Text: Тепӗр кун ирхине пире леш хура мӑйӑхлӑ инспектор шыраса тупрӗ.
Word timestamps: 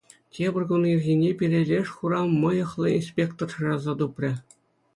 Тепӗр 0.33 0.63
кун 0.69 0.83
ирхине 0.91 1.31
пире 1.39 1.61
леш 1.69 1.87
хура 1.95 2.21
мӑйӑхлӑ 2.41 2.87
инспектор 2.97 3.47
шыраса 3.53 3.93
тупрӗ. 3.99 4.31